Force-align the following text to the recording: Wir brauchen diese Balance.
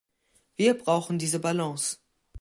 Wir 0.55 0.75
brauchen 0.79 1.19
diese 1.19 1.39
Balance. 1.39 1.97